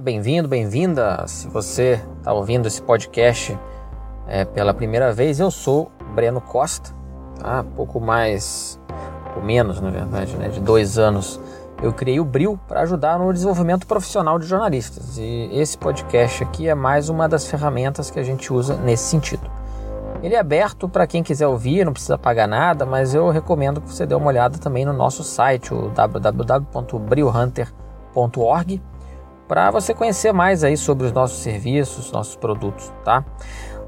[0.00, 1.26] Bem-vindo, bem-vinda.
[1.26, 3.58] Se você está ouvindo esse podcast
[4.28, 6.92] é, pela primeira vez, eu sou Breno Costa,
[7.40, 7.64] tá?
[7.74, 8.78] pouco mais,
[9.24, 10.50] pouco menos, na verdade, né?
[10.50, 11.40] de dois anos.
[11.82, 16.68] Eu criei o Bril para ajudar no desenvolvimento profissional de jornalistas e esse podcast aqui
[16.68, 19.50] é mais uma das ferramentas que a gente usa nesse sentido.
[20.22, 23.88] Ele é aberto para quem quiser ouvir, não precisa pagar nada, mas eu recomendo que
[23.88, 28.80] você dê uma olhada também no nosso site, o www.brilhunter.org
[29.48, 33.24] para você conhecer mais aí sobre os nossos serviços, nossos produtos, tá?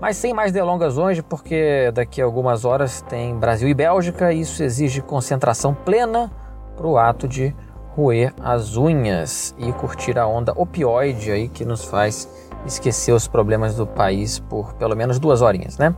[0.01, 4.41] Mas sem mais delongas hoje, porque daqui a algumas horas tem Brasil e Bélgica, e
[4.41, 6.33] isso exige concentração plena
[6.75, 7.55] para o ato de
[7.95, 12.27] roer as unhas e curtir a onda opioide aí que nos faz
[12.65, 15.95] esquecer os problemas do país por pelo menos duas horinhas, né?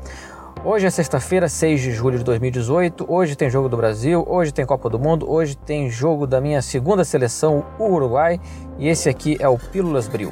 [0.64, 3.04] Hoje é sexta-feira, 6 de julho de 2018.
[3.08, 6.62] Hoje tem jogo do Brasil, hoje tem Copa do Mundo, hoje tem jogo da minha
[6.62, 8.40] segunda seleção, o Uruguai,
[8.78, 10.30] e esse aqui é o Pílulas Bril.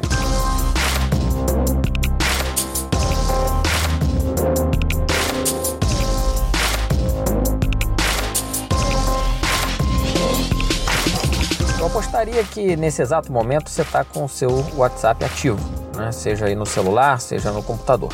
[11.80, 15.58] Eu apostaria que nesse exato momento você está com o seu WhatsApp ativo,
[15.96, 16.12] né?
[16.12, 18.12] seja aí no celular, seja no computador.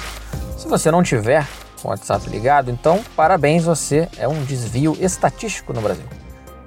[0.57, 1.47] Se você não tiver,
[1.87, 6.05] com o WhatsApp ligado, então parabéns, você é um desvio estatístico no Brasil.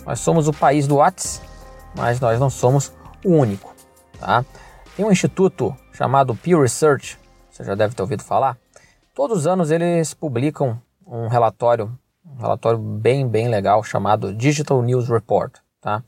[0.06, 1.46] Nós somos o país do WhatsApp,
[1.94, 2.94] mas nós não somos
[3.26, 3.76] o único.
[4.18, 4.46] Tá?
[4.96, 8.58] Tem um instituto chamado Pew Research, você já deve ter ouvido falar.
[9.14, 11.92] Todos os anos eles publicam um relatório,
[12.26, 16.02] um relatório bem, bem legal chamado Digital News Report, tá?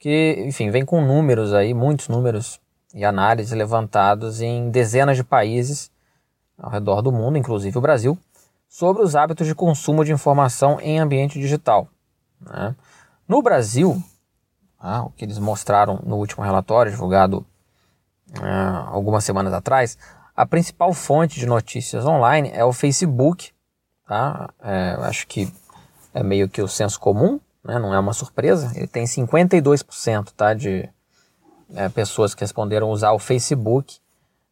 [0.00, 2.60] Que, enfim, vem com números aí, muitos números
[2.92, 5.92] e análises levantados em dezenas de países
[6.58, 8.18] ao redor do mundo, inclusive o Brasil,
[8.72, 11.88] sobre os hábitos de consumo de informação em ambiente digital.
[12.40, 12.74] Né?
[13.28, 14.02] No Brasil,
[14.80, 17.44] ah, o que eles mostraram no último relatório, divulgado
[18.40, 19.98] ah, algumas semanas atrás,
[20.34, 23.50] a principal fonte de notícias online é o Facebook.
[24.08, 24.48] Tá?
[24.62, 25.52] É, acho que
[26.14, 27.78] é meio que o senso comum, né?
[27.78, 28.72] não é uma surpresa.
[28.74, 30.88] Ele tem 52% tá, de
[31.74, 33.98] é, pessoas que responderam usar o Facebook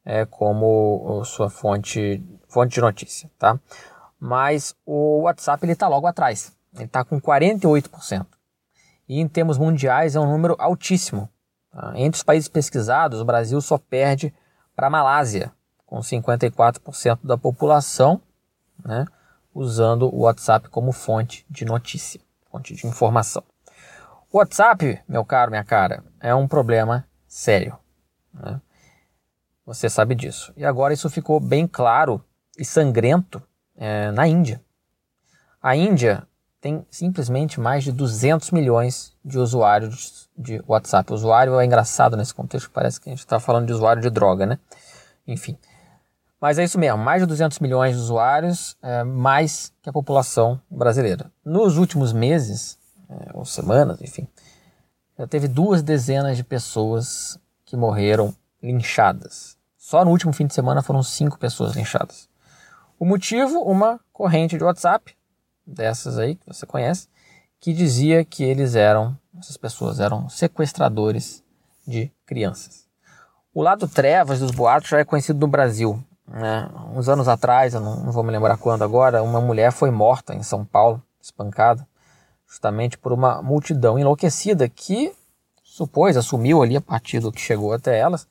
[0.05, 3.59] é, como sua fonte, fonte de notícia, tá?
[4.21, 8.27] Mas o WhatsApp ele está logo atrás, ele está com 48%.
[9.09, 11.29] E em termos mundiais é um número altíssimo.
[11.73, 11.93] Tá?
[11.97, 14.33] Entre os países pesquisados, o Brasil só perde
[14.77, 15.51] para a Malásia,
[15.87, 18.21] com 54% da população
[18.85, 19.07] né,
[19.55, 22.21] usando o WhatsApp como fonte de notícia,
[22.51, 23.43] fonte de informação.
[24.31, 27.77] O WhatsApp, meu caro, minha cara, é um problema sério.
[28.33, 28.61] Né?
[29.67, 30.53] Você sabe disso.
[30.57, 32.25] E agora isso ficou bem claro
[32.57, 33.43] e sangrento
[33.81, 34.63] é, na Índia.
[35.61, 36.23] A Índia
[36.61, 41.11] tem simplesmente mais de 200 milhões de usuários de WhatsApp.
[41.11, 44.11] O usuário é engraçado nesse contexto, parece que a gente está falando de usuário de
[44.11, 44.59] droga, né?
[45.27, 45.57] Enfim.
[46.41, 50.61] Mas é isso mesmo, mais de 200 milhões de usuários, é, mais que a população
[50.71, 51.33] brasileira.
[51.45, 54.29] Nos últimos meses, é, ou semanas, enfim,
[55.19, 59.59] já teve duas dezenas de pessoas que morreram linchadas
[59.91, 62.29] só no último fim de semana foram cinco pessoas linchadas.
[63.01, 65.17] O motivo, uma corrente de WhatsApp,
[65.67, 67.09] dessas aí que você conhece,
[67.59, 71.43] que dizia que eles eram, essas pessoas eram sequestradores
[71.89, 72.87] de crianças.
[73.55, 75.99] O lado trevas dos boatos já é conhecido no Brasil.
[76.29, 76.69] Né?
[76.95, 80.35] Uns anos atrás, eu não, não vou me lembrar quando agora, uma mulher foi morta
[80.35, 81.89] em São Paulo, espancada,
[82.47, 85.11] justamente por uma multidão enlouquecida que
[85.63, 88.29] supôs, assumiu ali a partir do que chegou até elas,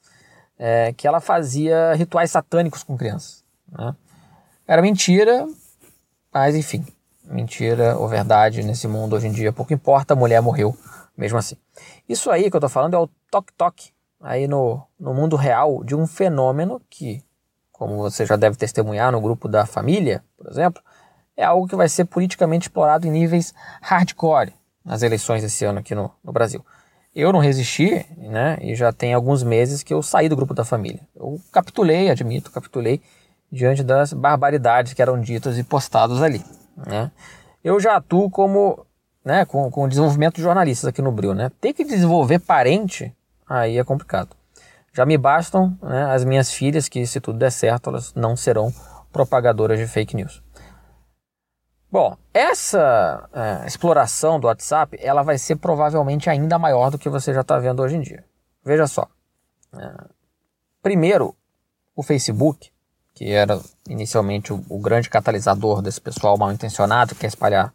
[0.60, 3.44] é, que ela fazia rituais satânicos com crianças.
[3.68, 3.96] Né?
[4.70, 5.48] Era mentira,
[6.32, 6.86] mas enfim,
[7.24, 10.78] mentira ou verdade nesse mundo hoje em dia pouco importa, a mulher morreu
[11.18, 11.56] mesmo assim.
[12.08, 13.90] Isso aí que eu estou falando é o toque-toque
[14.22, 17.24] aí no, no mundo real de um fenômeno que,
[17.72, 20.84] como você já deve testemunhar no grupo da família, por exemplo,
[21.36, 24.54] é algo que vai ser politicamente explorado em níveis hardcore
[24.86, 26.64] nas eleições esse ano aqui no, no Brasil.
[27.16, 28.60] Eu não resisti, né?
[28.62, 31.02] E já tem alguns meses que eu saí do grupo da família.
[31.16, 33.02] Eu capitulei, admito, capitulei
[33.52, 36.44] diante das barbaridades que eram ditas e postadas ali,
[36.76, 37.12] né?
[37.64, 38.86] Eu já atuo como,
[39.24, 41.52] né, com, com desenvolvimento de jornalistas aqui no Bril, né?
[41.60, 43.14] Ter que desenvolver parente,
[43.48, 44.36] aí é complicado.
[44.94, 48.74] Já me bastam né, as minhas filhas, que se tudo der certo, elas não serão
[49.12, 50.42] propagadoras de fake news.
[51.92, 57.34] Bom, essa é, exploração do WhatsApp, ela vai ser provavelmente ainda maior do que você
[57.34, 58.24] já está vendo hoje em dia.
[58.64, 59.08] Veja só.
[59.74, 60.06] É,
[60.84, 61.36] primeiro,
[61.96, 62.72] o Facebook,
[63.20, 67.74] que era inicialmente o, o grande catalisador desse pessoal mal intencionado que quer espalhar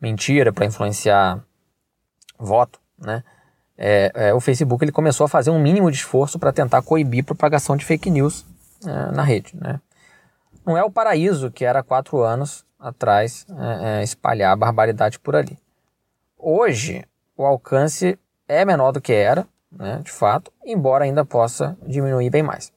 [0.00, 1.42] mentira para influenciar
[2.38, 3.24] voto, né?
[3.76, 7.24] é, é, o Facebook ele começou a fazer um mínimo de esforço para tentar coibir
[7.24, 8.46] propagação de fake news
[8.86, 9.56] é, na rede.
[9.60, 9.80] Né?
[10.64, 15.58] Não é o paraíso que era quatro anos atrás é, é, espalhar barbaridade por ali.
[16.38, 17.04] Hoje,
[17.36, 18.16] o alcance
[18.46, 22.72] é menor do que era, né, de fato, embora ainda possa diminuir bem mais.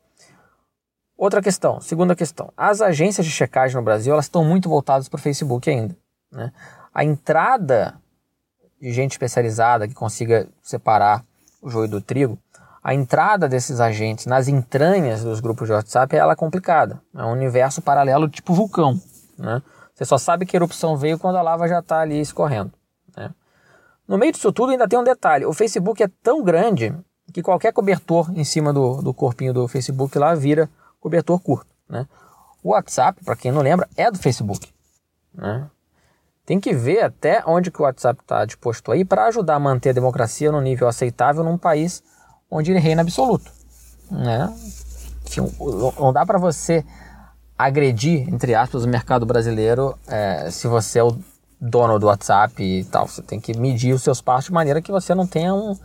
[1.18, 2.52] Outra questão, segunda questão.
[2.58, 5.96] As agências de checagem no Brasil elas estão muito voltadas para o Facebook ainda.
[6.32, 6.52] Né?
[6.94, 7.96] A entrada
[8.82, 11.24] de gente especializada que consiga separar
[11.62, 12.38] o joio do trigo,
[12.84, 17.02] a entrada desses agentes nas entranhas dos grupos de WhatsApp ela é complicada.
[17.16, 19.00] É um universo paralelo tipo vulcão.
[19.38, 19.62] Né?
[19.94, 22.74] Você só sabe que a erupção veio quando a lava já está ali escorrendo.
[23.16, 23.32] Né?
[24.06, 25.46] No meio disso tudo ainda tem um detalhe.
[25.46, 26.94] O Facebook é tão grande
[27.34, 30.70] que qualquer cobertor em cima do, do corpinho do Facebook lá vira
[31.06, 31.68] cobertor curto.
[31.88, 32.08] Né?
[32.64, 34.74] O WhatsApp, para quem não lembra, é do Facebook.
[35.32, 35.70] Né?
[36.44, 39.92] Tem que ver até onde que o WhatsApp está disposto aí para ajudar a manter
[39.92, 42.02] a democracia no nível aceitável num país
[42.50, 43.52] onde ele reina absoluto.
[44.10, 44.52] Né?
[45.28, 45.42] Enfim,
[46.00, 46.84] não dá para você
[47.56, 51.16] agredir, entre aspas, o mercado brasileiro é, se você é o
[51.62, 53.08] dono do WhatsApp e tal.
[53.08, 55.78] Você tem que medir os seus passos de maneira que você não tenha um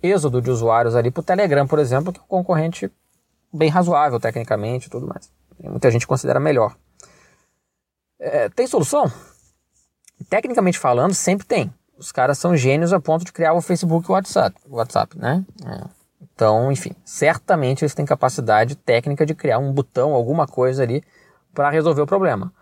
[0.00, 2.90] êxodo de usuários ali para o Telegram, por exemplo, que é um concorrente
[3.52, 5.30] bem razoável tecnicamente e tudo mais.
[5.62, 6.76] Muita gente considera melhor.
[8.18, 9.10] É, tem solução?
[10.28, 11.72] Tecnicamente falando, sempre tem.
[11.96, 15.44] Os caras são gênios a ponto de criar o Facebook e o WhatsApp, WhatsApp né?
[15.66, 16.00] É.
[16.34, 21.02] Então, enfim, certamente eles têm capacidade técnica de criar um botão, alguma coisa ali
[21.52, 22.52] para resolver o problema.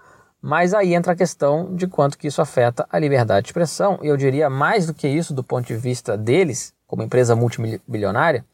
[0.41, 4.07] Mas aí entra a questão de quanto que isso afeta a liberdade de expressão, e
[4.07, 8.45] eu diria mais do que isso do ponto de vista deles, como empresa multibilionária,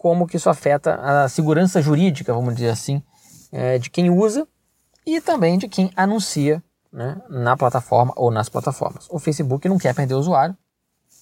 [0.00, 3.02] como que isso afeta a segurança jurídica, vamos dizer assim,
[3.52, 4.48] é, de quem usa
[5.06, 9.06] e também de quem anuncia né, na plataforma ou nas plataformas.
[9.10, 10.56] O Facebook não quer perder o usuário,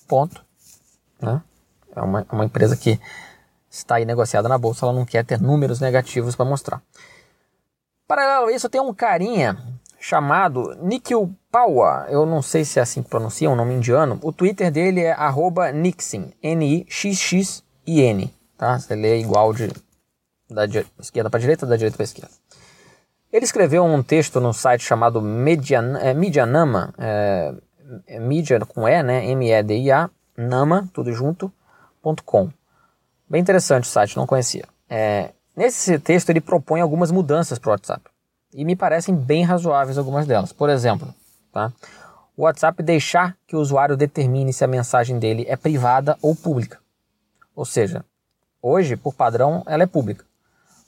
[0.06, 0.44] ponto.
[1.20, 1.42] Né?
[1.96, 3.00] É uma, uma empresa que
[3.69, 6.80] está aí negociada na bolsa, ela não quer ter números negativos para mostrar.
[8.06, 9.58] Paralelo a isso, tem um carinha
[9.98, 14.20] chamado Nikhil Pawa, eu não sei se é assim que pronuncia, é um nome indiano.
[14.22, 15.16] O Twitter dele é
[15.75, 18.78] Nixin, N-I-X-X-I-N, tá?
[18.78, 19.70] Você lê igual de
[20.50, 20.64] da
[20.99, 22.31] esquerda para direita, da direita para esquerda.
[23.32, 27.55] Ele escreveu um texto no site chamado Median, é, Medianama, é,
[28.06, 29.26] é, Media com E, né?
[29.26, 31.52] M-E-D-I-A, Nama, tudo junto,
[32.02, 32.50] ponto .com.
[33.28, 34.64] Bem interessante o site, não conhecia.
[34.88, 38.02] É, nesse texto ele propõe algumas mudanças para o WhatsApp
[38.54, 40.52] e me parecem bem razoáveis algumas delas.
[40.52, 41.14] Por exemplo,
[41.52, 41.70] tá?
[42.34, 46.78] o WhatsApp deixar que o usuário determine se a mensagem dele é privada ou pública.
[47.54, 48.04] Ou seja,
[48.62, 50.25] hoje, por padrão, ela é pública.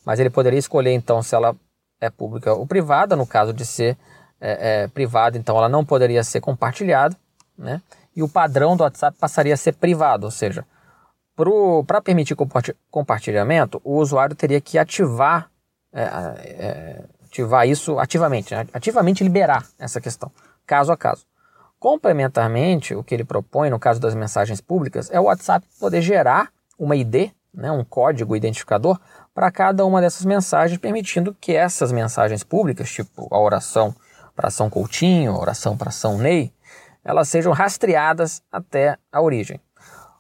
[0.05, 1.55] Mas ele poderia escolher então se ela
[2.01, 3.17] é pública ou privada.
[3.17, 3.97] No caso de ser
[4.41, 7.17] é, é, privada, então ela não poderia ser compartilhada.
[7.57, 7.81] Né?
[8.17, 10.65] E o padrão do WhatsApp passaria a ser privado, ou seja,
[11.87, 12.37] para permitir
[12.91, 15.51] compartilhamento, o usuário teria que ativar
[15.93, 18.67] é, é ativar isso ativamente, né?
[18.73, 20.31] ativamente liberar essa questão,
[20.67, 21.25] caso a caso.
[21.79, 26.53] Complementarmente, o que ele propõe no caso das mensagens públicas é o WhatsApp poder gerar
[26.79, 28.99] uma ID, né, um código identificador,
[29.35, 33.95] para cada uma dessas mensagens, permitindo que essas mensagens públicas, tipo a oração
[34.35, 36.53] para São Coutinho, a oração para São Ney,
[37.05, 39.61] elas sejam rastreadas até a origem.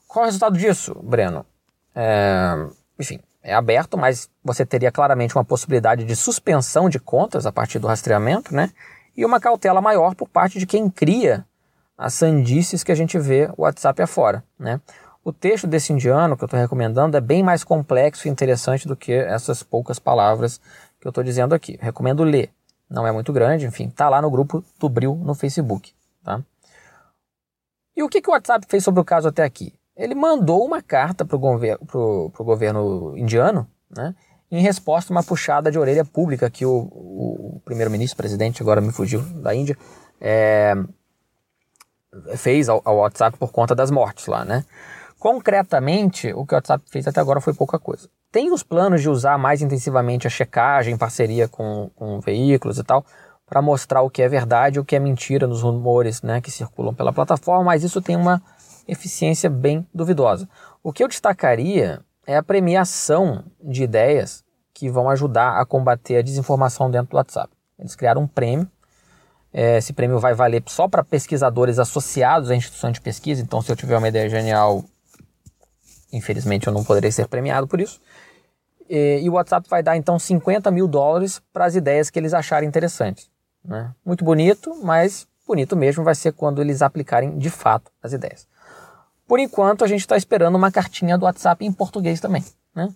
[0.06, 1.46] Qual é o resultado disso, Breno?
[1.94, 2.54] É,
[2.98, 7.78] enfim, é aberto, mas você teria claramente uma possibilidade de suspensão de contas a partir
[7.78, 8.70] do rastreamento, né?
[9.16, 11.44] E uma cautela maior por parte de quem cria
[11.96, 14.80] as sandices que a gente vê o WhatsApp afora, né?
[15.22, 18.96] O texto desse indiano que eu estou recomendando é bem mais complexo e interessante do
[18.96, 20.58] que essas poucas palavras
[21.00, 21.78] que eu estou dizendo aqui.
[21.80, 22.50] recomendo ler.
[22.88, 26.42] Não é muito grande, enfim, tá lá no grupo do Bril no Facebook, tá?
[27.96, 29.72] E o que, que o WhatsApp fez sobre o caso até aqui?
[30.00, 31.78] ele mandou uma carta para o gover
[32.38, 34.14] governo indiano, né,
[34.50, 38.92] em resposta a uma puxada de orelha pública que o, o primeiro-ministro, presidente, agora me
[38.92, 39.76] fugiu, da Índia,
[40.18, 40.74] é,
[42.36, 44.64] fez ao, ao, WhatsApp por conta das mortes lá, né?
[45.20, 48.08] Concretamente, o que o WhatsApp fez até agora foi pouca coisa.
[48.32, 52.82] Tem os planos de usar mais intensivamente a checagem em parceria com, com veículos e
[52.82, 53.04] tal,
[53.44, 56.50] para mostrar o que é verdade e o que é mentira nos rumores né, que
[56.50, 58.40] circulam pela plataforma, mas isso tem uma
[58.88, 60.48] eficiência bem duvidosa.
[60.82, 66.22] O que eu destacaria é a premiação de ideias que vão ajudar a combater a
[66.22, 67.52] desinformação dentro do WhatsApp.
[67.78, 68.66] Eles criaram um prêmio.
[69.52, 73.42] É, esse prêmio vai valer só para pesquisadores associados à instituição de pesquisa.
[73.42, 74.82] Então, se eu tiver uma ideia genial,
[76.12, 78.00] infelizmente eu não poderei ser premiado por isso.
[78.88, 82.34] E, e o WhatsApp vai dar então 50 mil dólares para as ideias que eles
[82.34, 83.30] acharem interessantes.
[83.64, 83.92] Né?
[84.04, 88.48] Muito bonito, mas bonito mesmo vai ser quando eles aplicarem de fato as ideias.
[89.26, 92.44] Por enquanto, a gente está esperando uma cartinha do WhatsApp em português também.
[92.74, 92.88] Né?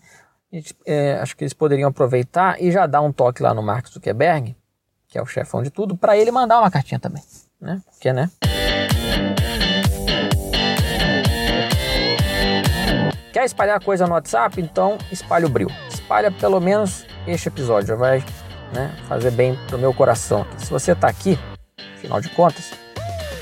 [0.52, 3.86] Gente, é, acho que eles poderiam aproveitar e já dar um toque lá no Mark
[3.88, 4.56] Zuckerberg,
[5.06, 7.22] que é o chefão de tudo, para ele mandar uma cartinha também.
[7.60, 7.80] Né?
[7.92, 8.30] Porque, né?
[13.44, 14.58] Quer espalhar coisa no WhatsApp?
[14.58, 15.68] Então espalha o Bril.
[15.90, 18.24] Espalha pelo menos este episódio, já vai
[18.72, 20.46] né, fazer bem pro meu coração.
[20.56, 21.38] Se você está aqui,
[21.94, 22.70] afinal de contas,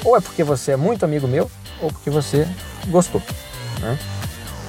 [0.05, 1.49] ou é porque você é muito amigo meu,
[1.81, 2.49] ou porque você
[2.89, 3.23] gostou.
[3.81, 3.97] Né?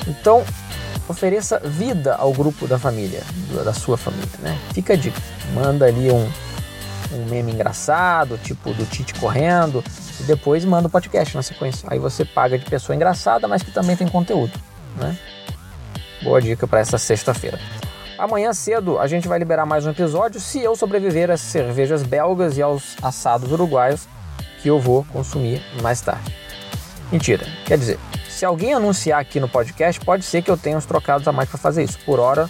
[0.07, 0.43] Então,
[1.09, 3.23] ofereça vida ao grupo da família,
[3.65, 4.29] da sua família.
[4.37, 4.55] Né?
[4.71, 5.19] Fica a dica.
[5.51, 6.31] Manda ali um,
[7.11, 9.83] um meme engraçado, tipo do Tite correndo,
[10.19, 11.87] e depois manda o podcast na sequência.
[11.89, 14.53] Aí você paga de pessoa engraçada, mas que também tem conteúdo.
[14.95, 15.17] Né?
[16.21, 17.59] Boa dica para essa sexta-feira.
[18.17, 22.57] Amanhã cedo a gente vai liberar mais um episódio se eu sobreviver às cervejas belgas
[22.57, 24.07] e aos assados uruguaios
[24.61, 26.33] que eu vou consumir mais tarde.
[27.11, 30.85] Mentira, quer dizer, se alguém anunciar aqui no podcast, pode ser que eu tenha uns
[30.85, 31.99] trocados a mais para fazer isso.
[32.05, 32.49] Por hora,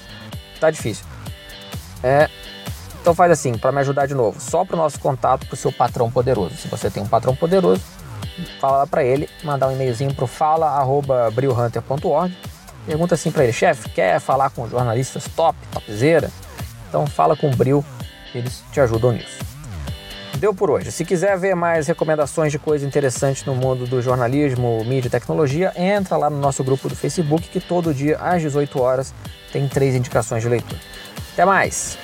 [0.59, 1.05] tá difícil.
[2.03, 2.29] É,
[3.01, 5.57] então faz assim, para me ajudar de novo, só para o nosso contato para o
[5.57, 6.55] seu patrão poderoso.
[6.55, 7.81] Se você tem um patrão poderoso,
[8.59, 12.35] fala para ele, mandar um e-mailzinho para fala@brilhunter.org.
[12.85, 16.29] Pergunta assim para ele, chefe, quer falar com jornalistas top, topzera?
[16.89, 17.83] Então fala com o Bril,
[18.35, 19.39] eles te ajudam nisso.
[20.37, 20.91] Deu por hoje.
[20.91, 25.71] Se quiser ver mais recomendações de coisas interessantes no mundo do jornalismo, mídia e tecnologia,
[25.75, 29.13] entra lá no nosso grupo do Facebook que todo dia às 18 horas
[29.53, 30.81] tem três indicações de leitura.
[31.31, 31.97] Até mais!